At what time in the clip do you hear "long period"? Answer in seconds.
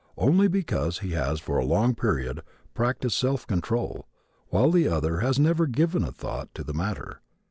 1.63-2.41